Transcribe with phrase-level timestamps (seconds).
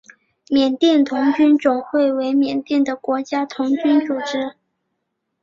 [0.49, 4.55] 缅甸童军总会为缅甸的国家童军组织。